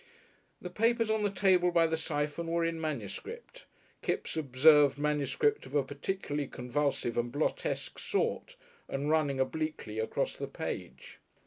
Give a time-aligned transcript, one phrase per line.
[0.59, 3.67] The papers on the table by the syphon were in manuscript.
[4.01, 8.55] Kipps observed manuscript of a particularly convulsive and blottesque sort
[8.89, 11.19] and running obliquely across the page.